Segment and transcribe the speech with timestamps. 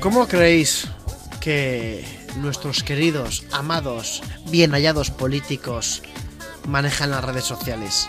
[0.00, 0.86] ¿Cómo creéis
[1.40, 2.04] que
[2.36, 6.02] nuestros queridos, amados, bien hallados políticos
[6.68, 8.06] manejan las redes sociales?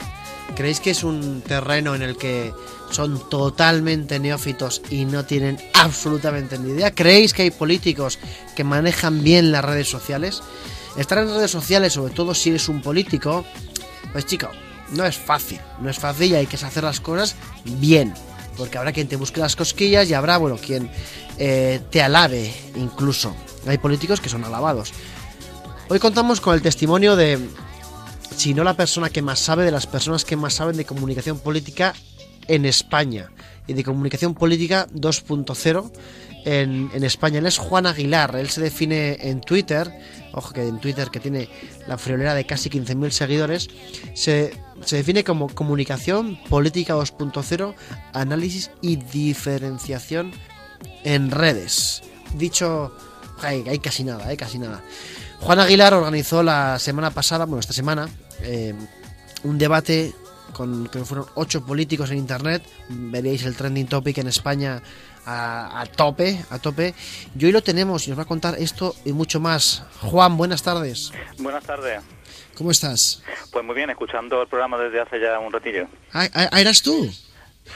[0.55, 2.53] ¿Creéis que es un terreno en el que
[2.91, 6.93] son totalmente neófitos y no tienen absolutamente ni idea?
[6.93, 8.19] ¿Creéis que hay políticos
[8.55, 10.43] que manejan bien las redes sociales?
[10.95, 13.45] Estar en redes sociales, sobre todo si eres un político,
[14.11, 14.49] pues chico,
[14.91, 15.59] no es fácil.
[15.81, 18.13] No es fácil y hay que hacer las cosas bien.
[18.59, 20.91] Porque habrá quien te busque las cosquillas y habrá, bueno, quien
[21.37, 23.33] eh, te alabe incluso.
[23.65, 24.91] Hay políticos que son alabados.
[25.87, 27.39] Hoy contamos con el testimonio de,
[28.35, 31.39] si no la persona que más sabe, de las personas que más saben de comunicación
[31.39, 31.93] política
[32.49, 33.29] en España
[33.67, 35.91] y de comunicación política 2.0
[36.45, 37.39] en, en, España.
[37.39, 39.91] Él es Juan Aguilar, él se define en Twitter,
[40.33, 41.47] ojo que en Twitter que tiene
[41.87, 43.69] la friolera de casi 15.000 seguidores,
[44.15, 44.51] se,
[44.83, 47.75] se, define como comunicación política 2.0,
[48.13, 50.31] análisis y diferenciación
[51.03, 52.01] en redes.
[52.35, 52.95] Dicho,
[53.41, 54.81] hay, hay casi nada, hay casi nada.
[55.41, 58.09] Juan Aguilar organizó la semana pasada, bueno, esta semana,
[58.41, 58.73] eh,
[59.43, 60.13] un debate
[60.53, 62.63] con que fueron ocho políticos en internet.
[62.89, 64.81] Veréis el trending topic en España
[65.25, 66.93] a, a, tope, a tope.
[67.37, 69.83] Y hoy lo tenemos y nos va a contar esto y mucho más.
[70.01, 71.11] Juan, buenas tardes.
[71.37, 72.01] Buenas tardes.
[72.55, 73.23] ¿Cómo estás?
[73.51, 75.87] Pues muy bien, escuchando el programa desde hace ya un ratillo.
[76.11, 77.09] Ah, ah ¿eras tú?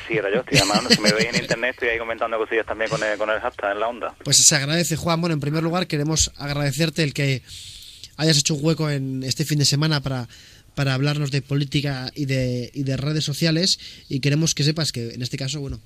[0.08, 0.90] Sí, era yo, estoy llamando.
[0.90, 3.72] Si me veis en internet, estoy ahí comentando cosillas también con el, con el hashtag
[3.72, 4.16] en la onda.
[4.24, 5.22] Pues se agradece, Juan.
[5.22, 7.44] Bueno, en primer lugar, queremos agradecerte el que
[8.18, 10.28] hayas hecho un hueco en este fin de semana para
[10.76, 13.80] para hablarnos de política y de, y de redes sociales
[14.10, 15.80] y queremos que sepas que en este caso, bueno,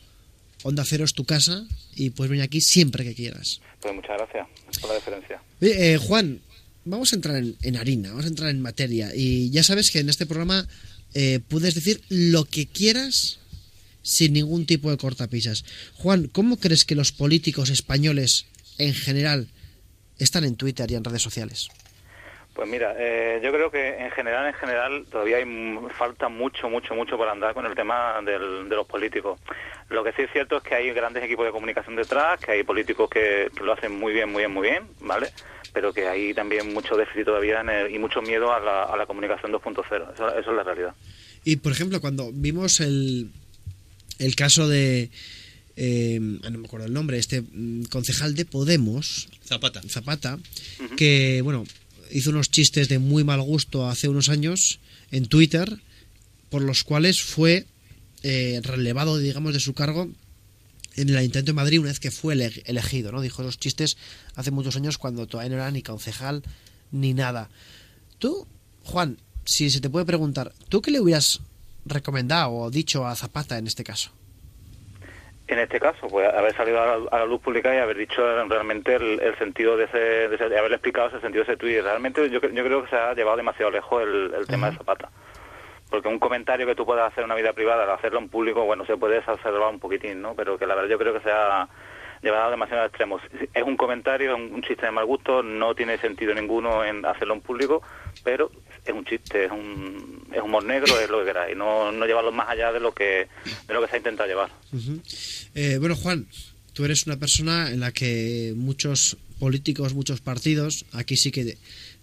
[0.64, 3.62] Onda Cero es tu casa y puedes venir aquí siempre que quieras.
[3.82, 4.48] Pues muchas gracias
[4.80, 5.42] por la deferencia.
[5.62, 6.42] Eh, Juan,
[6.86, 10.00] vamos a entrar en, en, harina, vamos a entrar en materia y ya sabes que
[10.00, 10.68] en este programa
[11.14, 13.40] eh, puedes decir lo que quieras
[14.02, 15.66] sin ningún tipo de cortapisas.
[15.96, 18.46] Juan, ¿cómo crees que los políticos españoles
[18.78, 19.50] en general
[20.18, 21.70] están en Twitter y en redes sociales?
[22.58, 25.46] Pues mira, eh, yo creo que en general, en general, todavía hay,
[25.96, 29.40] falta mucho, mucho, mucho por andar con el tema del, de los políticos.
[29.92, 32.64] Lo que sí es cierto es que hay grandes equipos de comunicación detrás, que hay
[32.64, 35.28] políticos que, que lo hacen muy bien, muy bien, muy bien, ¿vale?
[35.72, 38.98] Pero que hay también mucho déficit todavía en el, y mucho miedo a la, a
[38.98, 40.14] la comunicación 2.0.
[40.16, 40.96] Eso, eso es la realidad.
[41.44, 43.30] Y, por ejemplo, cuando vimos el,
[44.18, 45.12] el caso de...
[45.76, 47.44] Eh, no me acuerdo el nombre, este
[47.92, 50.40] concejal de Podemos, Zapata, Zapata,
[50.80, 50.96] uh -huh.
[50.96, 51.66] que bueno,
[52.12, 54.80] hizo unos chistes de muy mal gusto hace unos años
[55.12, 55.82] en Twitter,
[56.50, 57.66] por los cuales fue
[58.24, 60.10] eh, relevado, digamos, de su cargo
[60.96, 63.22] en el Ayuntamiento de Madrid una vez que fue ele elegido, ¿no?
[63.22, 63.98] Dijo esos chistes
[64.36, 66.44] hace muchos años cuando todavía no era ni concejal
[66.92, 67.50] ni nada.
[68.18, 68.48] Tú,
[68.84, 71.42] Juan, si se te puede preguntar, ¿tú qué le hubieras
[71.86, 74.12] recomendado o dicho a Zapata en este caso?
[75.48, 78.22] En este caso, pues haber salido a la, a la luz pública y haber dicho
[78.48, 81.82] realmente el, el sentido de ese, de ese, haberle explicado ese sentido de ese tuit.
[81.82, 84.74] Realmente yo, yo creo que se ha llevado demasiado lejos el, el tema uh -huh.
[84.74, 85.10] de Zapata.
[85.90, 88.66] Porque un comentario que tú puedas hacer en una vida privada, al hacerlo en público,
[88.66, 90.36] bueno, se puede exacerbar un poquitín, ¿no?
[90.36, 91.66] Pero que la verdad yo creo que se ha
[92.22, 93.22] llevado demasiado a extremos.
[93.54, 97.36] Es un comentario, un, un chiste de mal gusto, no tiene sentido ninguno en hacerlo
[97.36, 97.82] en público,
[98.28, 98.52] pero
[98.86, 102.34] es un chiste, es un, es humor negro, es lo que queráis, no, no llevarlo
[102.34, 103.30] más allá de lo que
[103.66, 104.50] de lo que se ha intentado llevar.
[105.56, 106.28] Eh, bueno, Juan,
[106.74, 111.58] tú eres una persona en la que muchos políticos, muchos partidos, aquí sí que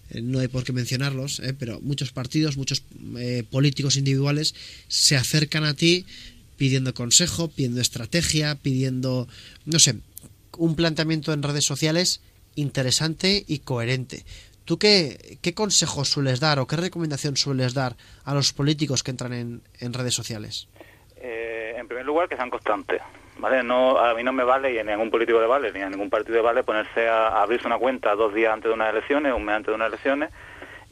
[0.09, 2.81] eh, no hay por qué mencionarlos, eh, pero muchos partidos, muchos
[3.19, 4.55] eh, políticos individuales
[4.87, 6.07] se acercan a ti
[6.57, 9.27] pidiendo consejo, pidiendo estrategia, pidiendo,
[9.65, 9.97] no sé,
[10.57, 12.21] un planteamiento en redes sociales
[12.55, 14.25] interesante y coherente.
[14.65, 17.95] ¿Tú qué, qué consejos sueles dar o qué recomendación sueles dar
[18.25, 20.67] a los políticos que entran en, en redes sociales?
[21.17, 23.01] Eh, en primer lugar, que sean constantes.
[23.37, 23.63] ¿vale?
[23.63, 26.09] No, a mí no me vale y a ningún político le vale, ni a ningún
[26.09, 29.33] partido le vale ponerse a, a abrirse una cuenta dos días antes de unas elecciones,
[29.33, 30.31] un mes antes de unas elecciones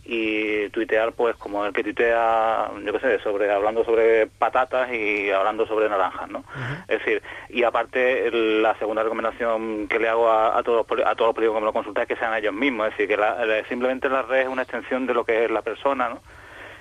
[0.05, 5.31] y tuitear pues como el que tuitea yo qué sé sobre hablando sobre patatas y
[5.31, 6.83] hablando sobre naranjas no uh -huh.
[6.89, 11.29] es decir y aparte la segunda recomendación que le hago a, a todos a todos
[11.29, 13.63] los políticos que me lo consultan es que sean ellos mismos es decir que la,
[13.69, 16.21] simplemente la red es una extensión de lo que es la persona no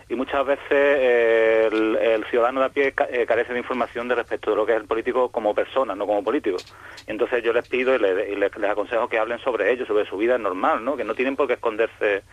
[0.09, 4.15] y muchas veces eh, el, el, ciudadano de a pie eh, carece de información de
[4.15, 6.59] respecto de lo que es el político como persona, no como político.
[7.07, 10.05] Entonces yo les pido y, le, y les, les, aconsejo que hablen sobre ello, sobre
[10.05, 10.97] su vida normal, ¿no?
[10.99, 12.25] que no tienen por qué esconderse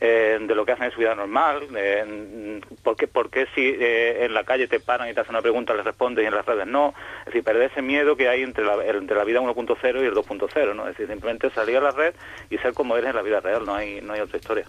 [0.00, 1.68] eh, de lo que hacen en su vida normal.
[1.74, 5.34] Eh, ¿por, qué, ¿Por qué si eh, en la calle te paran y te hacen
[5.34, 6.94] una pregunta les respondes y en las redes no?
[7.20, 10.14] Es decir, perder ese miedo que hay entre la, entre la vida 1.0 y el
[10.14, 10.82] 2.0, ¿no?
[10.88, 12.14] Es decir, simplemente salir a la red
[12.50, 14.66] y ser como eres en la vida real, no hay, no hay otra historia.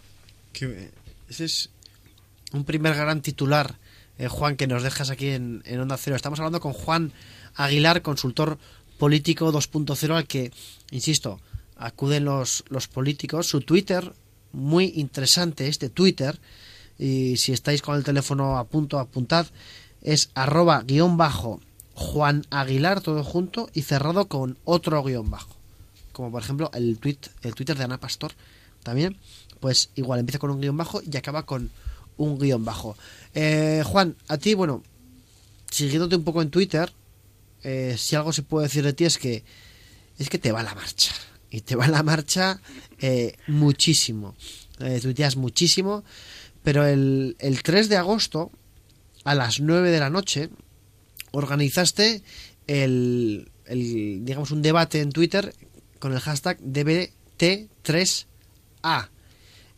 [1.29, 1.69] Ese es
[2.53, 3.75] un primer gran titular,
[4.17, 6.15] eh, Juan, que nos dejas aquí en, en, Onda Cero.
[6.15, 7.11] Estamos hablando con Juan
[7.55, 8.57] Aguilar, consultor
[8.97, 10.51] político 2.0 al que,
[10.91, 11.39] insisto,
[11.77, 13.47] acuden los, los políticos.
[13.47, 14.11] Su Twitter,
[14.51, 16.39] muy interesante este Twitter,
[16.97, 19.47] y si estáis con el teléfono a punto, apuntad,
[20.01, 21.59] es arroba guion bajo
[21.93, 25.55] Juan Aguilar, todo junto y cerrado con otro guion bajo.
[26.11, 28.33] Como por ejemplo el, tweet, el Twitter de Ana Pastor
[28.83, 29.17] también,
[29.59, 31.71] pues igual empieza con un guion bajo y acaba con
[32.17, 32.95] un guion bajo.
[33.33, 34.83] Eh, Juan, a ti, bueno,
[35.71, 36.91] siguiéndote un poco en Twitter,
[37.63, 39.43] eh, si algo se puede decir de ti es que
[40.17, 41.11] es que te va la marcha.
[41.49, 42.61] Y te va la marcha
[42.99, 44.35] eh, muchísimo.
[44.79, 46.03] Eh, tuiteas muchísimo.
[46.63, 48.51] Pero el, el 3 de agosto,
[49.23, 50.49] a las 9 de la noche,
[51.31, 52.21] organizaste
[52.67, 55.53] el, el, digamos, un debate en Twitter
[55.99, 59.09] con el hashtag DBT3A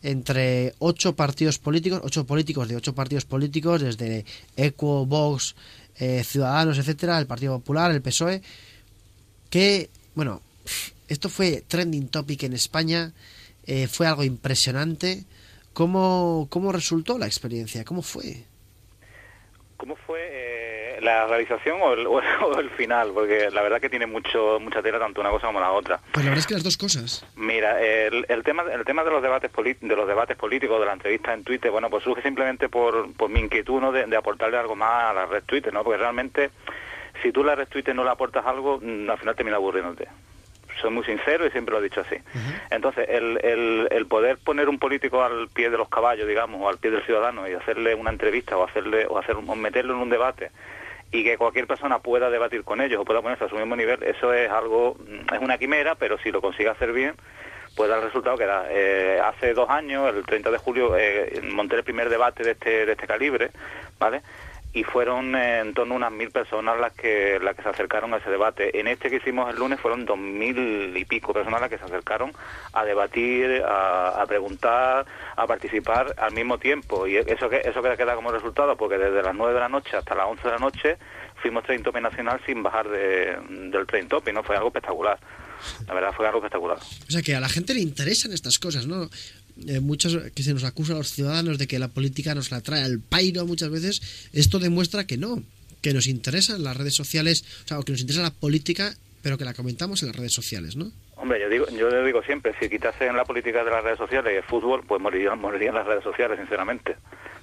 [0.02, 4.24] entre ocho partidos políticos, ocho políticos de ocho partidos políticos, desde
[4.56, 5.54] Equo, Vox,
[5.96, 8.42] eh, Ciudadanos, etcétera, el Partido Popular, el PSOE,
[9.50, 10.40] que, bueno,
[11.08, 13.12] esto fue trending topic en España,
[13.66, 15.24] eh, fue algo impresionante.
[15.72, 17.84] ¿Cómo, ¿Cómo resultó la experiencia?
[17.84, 18.44] ¿Cómo fue?
[19.76, 23.12] ¿Cómo fue eh, la realización o el, o el, final?
[23.14, 26.00] Porque la verdad que tiene mucho mucha tela tanto una cosa como la otra.
[26.12, 27.24] Pues la verdad es que las dos cosas.
[27.36, 30.92] Mira, el, el tema el tema de los debates de los debates políticos, de la
[30.92, 33.90] entrevista en Twitter, bueno, pues surge simplemente por, por mi inquietud ¿no?
[33.90, 35.82] de, de aportarle algo más a la red Twitter, ¿no?
[35.82, 36.50] Porque realmente
[37.22, 40.08] si tú la red Twitter no le aportas algo, mm, al final termina aburriéndote
[40.80, 42.16] soy muy sincero y siempre lo he dicho así.
[42.70, 46.68] Entonces, el, el, el, poder poner un político al pie de los caballos, digamos, o
[46.68, 50.00] al pie del ciudadano y hacerle una entrevista o hacerle o hacer o meterlo en
[50.00, 50.50] un debate
[51.12, 54.02] y que cualquier persona pueda debatir con ellos o pueda ponerse a su mismo nivel,
[54.02, 57.14] eso es algo, mm, es una quimera, pero si lo consigue hacer bien,
[57.76, 58.66] pues da el resultado que da.
[58.70, 62.86] Eh, hace dos años, el 30 de julio, eh, monté el primer debate de este,
[62.86, 63.50] de este calibre,
[63.98, 64.22] ¿vale?
[64.72, 68.18] Y fueron en torno a unas mil personas las que las que se acercaron a
[68.18, 68.78] ese debate.
[68.78, 71.84] En este que hicimos el lunes fueron dos mil y pico personas las que se
[71.84, 72.32] acercaron
[72.72, 75.06] a debatir, a, preguntar,
[75.36, 77.06] a participar al mismo tiempo.
[77.08, 79.96] Y eso que eso que queda como resultado, porque desde las nueve de la noche
[79.96, 80.98] hasta las once de la noche
[81.42, 83.36] fuimos train tope nacional sin bajar de,
[83.72, 84.42] del train tope, ¿no?
[84.44, 85.18] Fue algo espectacular.
[85.86, 86.78] La verdad fue algo espectacular.
[86.78, 89.08] O sea que a la gente le interesan estas cosas, ¿no?
[89.66, 92.60] Eh, muchos que se nos acusa a los ciudadanos de que la política nos la
[92.60, 95.42] trae al pairo muchas veces, esto demuestra que no,
[95.82, 99.44] que nos interesan las redes sociales, o sea, que nos interesa la política, pero que
[99.44, 100.90] la comentamos en las redes sociales, ¿no?
[101.16, 104.36] Hombre, yo digo, yo digo siempre, si quitasen la política de las redes sociales y
[104.36, 106.96] el fútbol, pues morirían, morirían las redes sociales, sinceramente.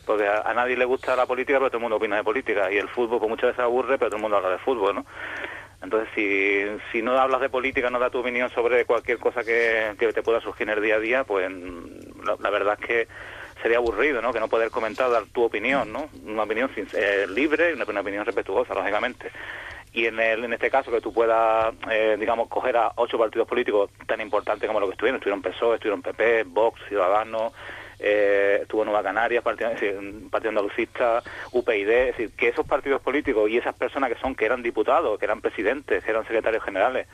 [0.04, 2.72] Porque a, nadie le gusta la política, pero todo el mundo opina de política.
[2.72, 5.06] Y el fútbol, pues muchas veces aburre, pero todo el mundo habla de fútbol, ¿no?
[5.84, 9.94] Entonces, si, si no hablas de política, no das tu opinión sobre cualquier cosa que,
[10.00, 11.48] que te pueda surgir en el día a día, pues
[12.40, 13.08] la, verdad es que
[13.62, 14.22] sería aburrido.
[14.32, 16.10] Que no poder comentar, dar tu opinión, ¿no?
[16.26, 19.32] Una opinión eh, libre una, una, opinión respetuosa, lógicamente.
[19.94, 20.20] Y en,
[20.54, 24.80] este caso, que tú puedas, eh, digamos, coger a ocho partidos políticos tan importantes como
[24.80, 27.54] los que estuvieron, estuvieron PSOE, estuvieron PP, Vox, Ciudadanos,
[28.00, 29.72] eh, estuvo Nueva Canarias, Partido,
[30.30, 34.46] Partido Andalucista, UPyD, es decir, que esos partidos políticos y esas personas que son, que
[34.46, 37.08] eran diputados, que eran presidentes, que eran secretarios generales,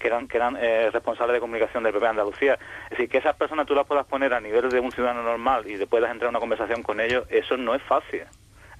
[0.00, 2.58] que eran, que eran eh, responsables de comunicación del PP Andalucía.
[2.84, 5.70] Es decir, que esas personas tú las puedas poner a nivel de un ciudadano normal
[5.70, 8.22] y puedas entrar en una conversación con ellos, eso no es fácil.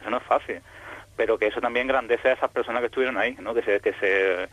[0.01, 0.61] Eso no es fácil.
[1.17, 3.55] Pero que eso también grandece a esas personas que estuvieron ahí, ¿no?
[3.55, 4.49] Que se, que se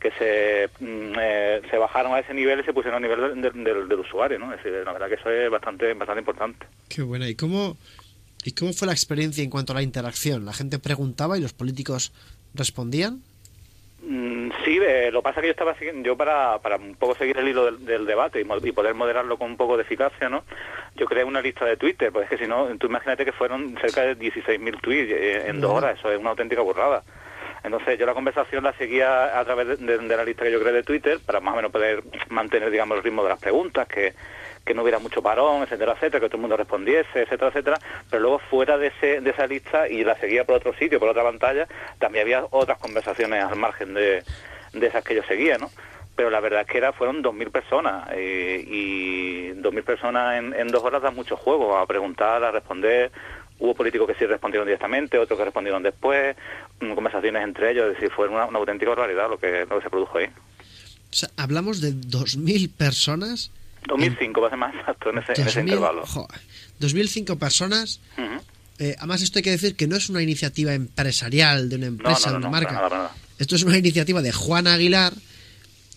[0.00, 3.88] que se, eh, se bajaron a ese nivel y se pusieron a nivel del, del,
[3.88, 4.52] del usuario, ¿no?
[4.52, 6.66] Es decir, la verdad que eso es bastante, bastante importante.
[6.88, 7.26] Qué buena.
[7.28, 7.76] ¿Y cómo,
[8.44, 10.44] ¿Y cómo fue la experiencia en cuanto a la interacción?
[10.44, 12.12] ¿La gente preguntaba y los políticos
[12.54, 13.22] respondían?
[14.66, 17.66] Sí, eh, lo pasa que yo estaba yo para, para un poco seguir el hilo
[17.66, 20.42] del, del debate y, y, poder moderarlo con un poco de eficacia, ¿no?
[20.96, 23.78] Yo creé una lista de Twitter, pues es que si no, tú imagínate que fueron
[23.80, 27.04] cerca de 16.000 tweets eh, en dos horas, eso es una auténtica burrada.
[27.62, 30.58] Entonces yo la conversación la seguía a través de, de, de, la lista que yo
[30.58, 33.86] creé de Twitter para más o menos poder mantener, digamos, el ritmo de las preguntas,
[33.86, 34.14] que,
[34.64, 37.78] que no hubiera mucho parón, etcétera, etcétera, que todo el mundo respondiese, etcétera, etcétera.
[38.10, 41.08] Pero luego fuera de, ese, de esa lista y la seguía por otro sitio, por
[41.08, 41.68] otra pantalla,
[42.00, 44.24] también había otras conversaciones al margen de,
[44.80, 45.70] de esas que yo seguía, ¿no?
[46.14, 50.68] pero la verdad es que era fueron 2.000 personas eh, y 2.000 personas en, en
[50.68, 53.12] dos horas da mucho juego a preguntar, a responder,
[53.58, 56.36] Hubo políticos que sí respondieron directamente, otros que respondieron después,
[56.78, 59.90] conversaciones entre ellos, es decir, fue una, una auténtica barbaridad lo que, lo que se
[59.90, 60.26] produjo ahí.
[60.26, 63.50] O sea, hablamos de 2.000 personas.
[63.86, 66.06] 2005, va a ser más exacto, en ese, 2000, en ese intervalo.
[66.06, 66.28] Jo,
[66.80, 68.00] 2.005 personas.
[68.18, 68.42] Uh -huh.
[68.80, 72.30] eh, además, esto hay que decir que no es una iniciativa empresarial de una empresa,
[72.30, 72.74] no, no, de una marca.
[72.74, 73.25] Para nada, para nada.
[73.38, 75.14] Esto es una iniciativa de Juan Aguilar,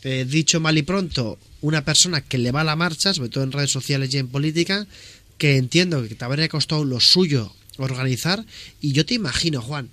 [0.04, 3.44] eh, dicho mal y pronto, una persona que le va a la marcha, sobre todo
[3.44, 4.88] en redes sociales y en política,
[5.38, 8.46] que entiendo que te habría costado lo suyo organizar.
[8.82, 9.90] Y yo te imagino, Juan,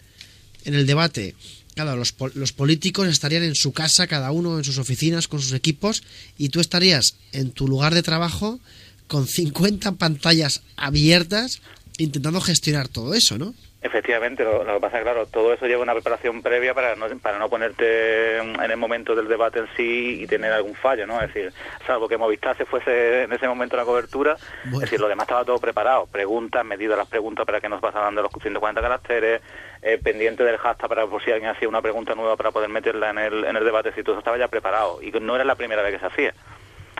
[0.64, 1.34] en el debate,
[1.74, 5.52] claro, los, los políticos estarían en su casa, cada uno en sus oficinas, con sus
[5.52, 6.02] equipos,
[6.38, 8.60] y tú estarías en tu lugar de trabajo
[9.06, 11.60] con 50 pantallas abiertas
[11.98, 13.54] intentando gestionar todo eso, ¿no?
[13.82, 17.06] Efectivamente, lo, lo que pasa es claro, todo eso lleva una preparación previa para no,
[17.18, 21.20] para no ponerte en el momento del debate en sí y tener algún fallo, ¿no?
[21.20, 21.52] Es decir,
[21.86, 24.78] salvo que Movistar se fuese en ese momento la cobertura, Bueno.
[24.78, 28.14] es decir, lo demás estaba todo preparado, preguntas, medidas las preguntas para que nos pasaran
[28.14, 29.42] de los 140 caracteres,
[29.82, 33.10] eh, pendiente del hashtag para por si alguien hacía una pregunta nueva para poder meterla
[33.10, 35.54] en el, en el debate, si todo eso estaba ya preparado y no era la
[35.54, 36.34] primera vez que se hacía.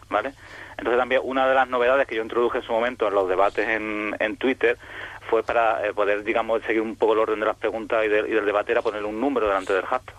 [0.09, 0.33] ¿vale?
[0.79, 3.67] Entonces también una de las novedades que yo introduje en su momento en los debates
[3.69, 4.77] en, en Twitter
[5.29, 8.27] fue para eh, poder, digamos, seguir un poco el orden de las preguntas y, del-
[8.29, 10.15] y del debate era ponerle un número delante del hashtag.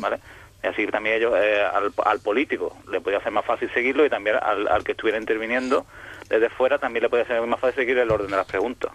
[0.00, 0.18] ¿vale?
[0.62, 4.10] Y así también ellos, eh, al, al político le podía hacer más fácil seguirlo y
[4.10, 5.86] también al, al que estuviera interviniendo
[6.28, 8.90] desde fuera también le podía hacer más fácil seguir el orden de las preguntas.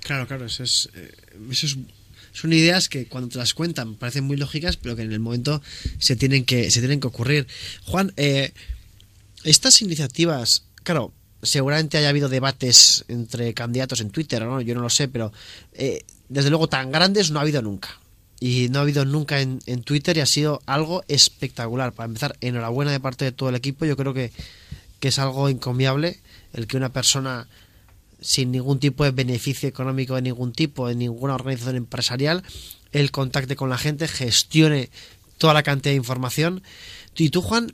[0.00, 1.12] Claro, claro, eso es, eh,
[1.50, 1.76] eso es-
[2.32, 5.60] son ideas que cuando te las cuentan parecen muy lógicas, pero que en el momento
[5.98, 7.46] se tienen que, se tienen que ocurrir.
[7.84, 8.52] Juan, eh,
[9.44, 11.12] estas iniciativas, claro,
[11.42, 14.60] seguramente haya habido debates entre candidatos en Twitter, ¿no?
[14.60, 15.32] Yo no lo sé, pero
[15.72, 17.98] eh, desde luego tan grandes no ha habido nunca.
[18.40, 21.92] Y no ha habido nunca en, en Twitter y ha sido algo espectacular.
[21.92, 23.84] Para empezar, enhorabuena de parte de todo el equipo.
[23.84, 24.32] Yo creo que,
[24.98, 26.18] que es algo encomiable
[26.52, 27.48] el que una persona
[28.20, 32.42] sin ningún tipo de beneficio económico de ningún tipo, en ninguna organización empresarial,
[32.92, 34.90] él contacte con la gente, gestione
[35.38, 36.62] toda la cantidad de información.
[37.16, 37.72] Y tú, Juan,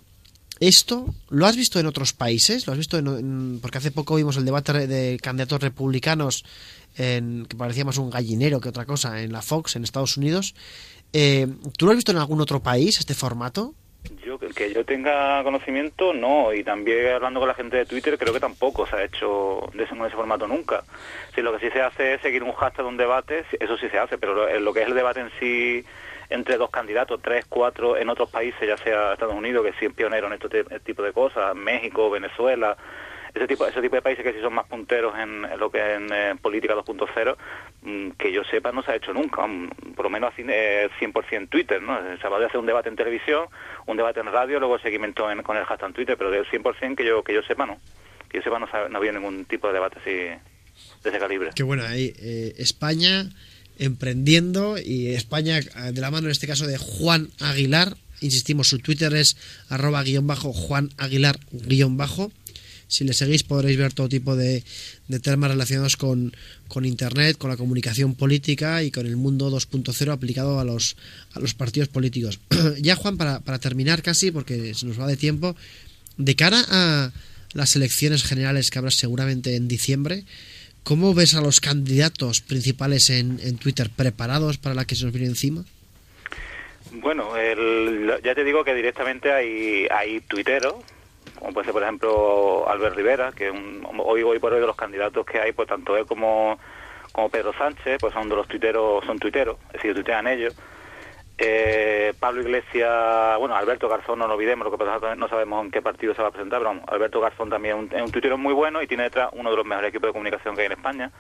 [0.61, 2.67] ¿esto lo has visto en otros países?
[2.67, 6.45] ¿Lo has visto en, porque hace poco vimos el debate de candidatos republicanos
[6.97, 10.55] en, que parecía más un gallinero que otra cosa en la Fox en Estados Unidos.
[11.13, 11.47] Eh,
[11.77, 13.75] ¿Tú lo has visto en algún otro país este formato?
[14.41, 16.53] Yo que- yo tenga conocimiento, no.
[16.53, 19.85] Y también hablando con la gente de Twitter, creo que tampoco se ha hecho de
[19.85, 20.85] ese, en ese formato nunca.
[21.35, 23.89] Si lo que sí se hace es seguir un hashtag de un debate, eso sí
[23.89, 25.85] se hace, pero lo, lo que es el debate en sí
[26.31, 29.93] entre dos candidatos, tres, cuatro, en otros países, ya sea Estados Unidos, que sí es
[29.95, 32.77] pionero en este te- tipo de cosas, México, Venezuela,
[33.35, 35.79] ese tipo, ese tipo de países que sí son más punteros en, en lo que
[35.79, 37.37] es en eh, política 2.0,
[37.83, 40.89] mm, que yo sepa no se ha hecho nunca, mm, por lo menos así, eh,
[40.99, 41.99] 100% Twitter, ¿no?
[42.21, 43.47] Se va a hacer un debate en televisión,
[43.87, 46.97] un debate en radio, luego seguimiento en- con el hashtag en Twitter, pero del 100%
[46.97, 47.79] que yo que yo sepa no,
[48.29, 50.39] que yo sepa no, no había ningún tipo de debate así de
[51.11, 51.51] ese calibre.
[51.55, 53.29] Qué bueno, ahí eh, España
[53.79, 57.97] emprendiendo y España eh, de la mano en este caso de Juan Aguilar.
[58.21, 59.37] Insistimos, su Twitter es
[59.69, 62.31] arroba guion bajo Juan Aguilar guion bajo.
[62.89, 64.65] Si le seguís podréis ver todo tipo de,
[65.09, 66.35] de temas relacionados con,
[66.67, 70.97] con Internet, con la comunicación política y con el mundo 2.0 aplicado a los,
[71.35, 72.41] a los partidos políticos.
[72.81, 75.55] ya Juan, para, para terminar casi, porque se nos va de tiempo,
[76.17, 77.13] de cara a
[77.53, 80.25] las elecciones generales que habrá seguramente en diciembre,
[80.85, 85.13] ¿Cómo ves a los candidatos principales en, en Twitter preparados para la que se nos
[85.13, 85.63] viene encima?
[86.93, 90.77] Bueno, el- ya te digo que directamente hay, hay tuiteros,
[91.39, 94.77] como puede ser, por ejemplo, Albert Rivera, que un, hoy, hoy por hoy de los
[94.77, 96.59] candidatos que hay, pues tanto él como,
[97.13, 100.57] como Pedro Sánchez, pues son de los tuiteros, son tuiteros, es decir, tuitean ellos.
[101.41, 105.71] Eh, Pablo Iglesias, bueno, Alberto Garzón, no lo olvidemos, lo que pasa no sabemos en
[105.71, 108.37] qué partido se va a presentar, pero Alberto Garzón también es un, es un tuitero
[108.37, 110.73] muy bueno y tiene detrás uno de los mejores equipos de comunicación que hay en
[110.73, 111.13] España.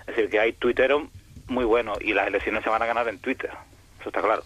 [0.00, 1.02] Es decir, que hay tuiteros
[1.48, 3.50] muy buenos y las elecciones se van a ganar en Twitter,
[3.98, 4.42] eso está claro.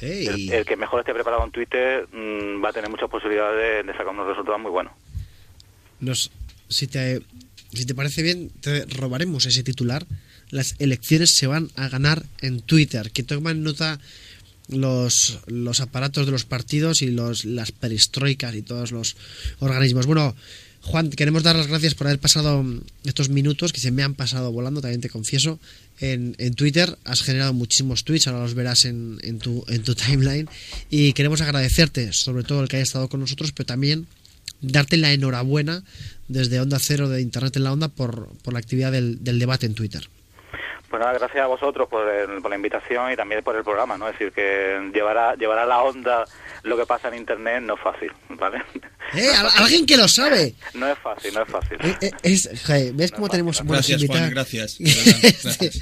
[0.00, 3.56] Eh, El, el que mejor esté preparado en Twitter mm, va a tener muchas posibilidades
[3.56, 4.92] de, de sacar unos resultados muy buenos.
[6.00, 6.30] nos,
[6.68, 7.20] si, te,
[7.72, 10.04] si te parece bien, te robaremos ese titular.
[10.50, 13.10] Las elecciones se van a ganar en Twitter.
[13.10, 13.98] Que tomen nota
[14.68, 19.16] los, los aparatos de los partidos y los, las perestroicas y todos los
[19.60, 20.06] organismos.
[20.06, 20.34] Bueno,
[20.84, 22.62] Juan, queremos dar las gracias por haber pasado
[23.04, 25.58] estos minutos que se me han pasado volando, también te confieso,
[25.98, 26.98] en, en Twitter.
[27.04, 30.46] Has generado muchísimos tweets, ahora los verás en, en, tu, en tu timeline.
[30.90, 34.06] Y queremos agradecerte, sobre todo el que haya estado con nosotros, pero también
[34.60, 35.82] darte la enhorabuena
[36.28, 39.64] desde Onda Cero de Internet en la Onda por, por la actividad del, del debate
[39.66, 40.06] en Twitter.
[40.90, 43.98] Pues nada, gracias a vosotros por, el- por la invitación y también por el programa,
[43.98, 44.06] ¿no?
[44.06, 46.24] Es decir, que llevar a, llevar a la onda
[46.62, 48.62] lo que pasa en Internet no es fácil, ¿vale?
[49.16, 49.28] ¡Eh!
[49.36, 50.54] al- ¡Alguien que lo sabe!
[50.74, 51.78] No es fácil, no es fácil.
[51.82, 54.20] Eh, eh, es- joder, ¿Ves cómo tenemos buenos Gracias, invitados?
[54.22, 54.76] Juan, gracias.
[54.78, 55.80] verdad, gracias.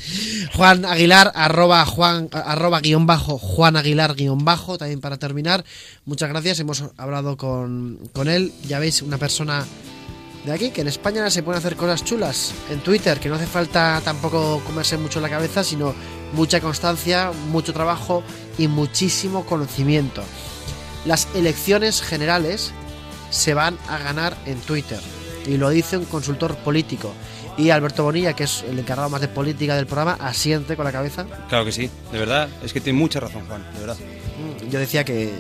[0.55, 5.65] Juan Aguilar, arroba Juan, arroba guion bajo, Juan Aguilar guion bajo, también para terminar.
[6.05, 8.53] Muchas gracias, hemos hablado con, con él.
[8.67, 9.65] Ya veis, una persona
[10.45, 13.47] de aquí, que en España se pueden hacer cosas chulas en Twitter, que no hace
[13.47, 15.95] falta tampoco comerse mucho la cabeza, sino
[16.33, 18.25] mucha constancia, mucho trabajo
[18.59, 20.23] y muchísimo conocimiento.
[21.05, 22.73] Las elecciones generales
[23.33, 25.01] se van a ganar en Twitter.
[25.47, 27.13] Y lo dice un consultor político.
[27.59, 30.93] Y Alberto Bonilla, que es el encargado más de política del programa, asiente con la
[30.93, 31.27] cabeza.
[31.49, 32.49] Claro que sí, de verdad.
[32.63, 33.97] Es que tiene mucha razón, Juan, de verdad.
[33.97, 35.33] Mm, Yo decía que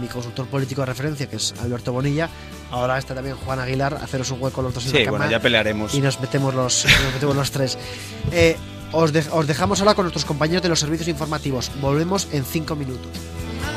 [0.00, 2.28] mi consultor político de referencia, que es Alberto Bonilla,
[2.70, 5.30] ahora está también Juan Aguilar, haceros un hueco los dos en Sí, la cama bueno,
[5.30, 5.94] ya pelearemos.
[5.94, 7.78] y nos metemos los, nos metemos los tres.
[8.32, 8.56] Eh,
[8.92, 11.70] os, de- os dejamos ahora con nuestros compañeros de los servicios informativos.
[11.80, 13.10] Volvemos en cinco minutos.